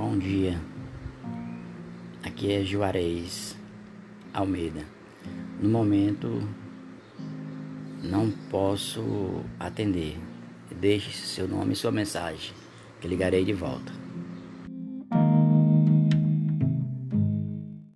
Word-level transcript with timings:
Bom 0.00 0.16
dia. 0.16 0.56
Aqui 2.22 2.52
é 2.52 2.64
Juarez 2.64 3.56
Almeida. 4.32 4.86
No 5.60 5.68
momento 5.68 6.48
não 8.00 8.30
posso 8.48 9.42
atender. 9.58 10.16
Deixe 10.70 11.10
seu 11.10 11.48
nome 11.48 11.72
e 11.72 11.76
sua 11.76 11.90
mensagem, 11.90 12.52
que 13.00 13.08
ligarei 13.08 13.44
de 13.44 13.52
volta. 13.52 13.97